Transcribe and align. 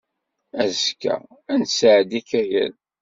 Azekka, 0.63 1.15
ad 1.53 1.57
nesɛeddi 1.61 2.19
akayad. 2.21 2.75